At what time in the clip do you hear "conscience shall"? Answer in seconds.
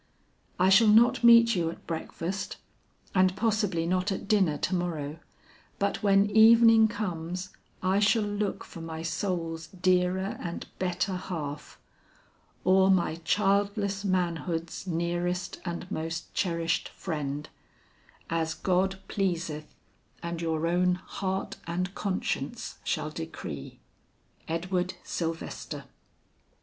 21.93-23.11